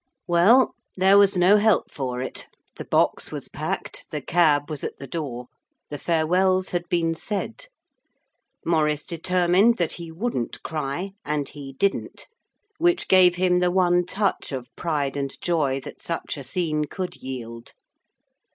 [0.25, 2.47] Well, there was no help for it.
[2.77, 5.45] The box was packed, the cab was at the door.
[5.91, 7.67] The farewells had been said.
[8.65, 12.25] Maurice determined that he wouldn't cry and he didn't,
[12.79, 17.15] which gave him the one touch of pride and joy that such a scene could
[17.17, 17.75] yield.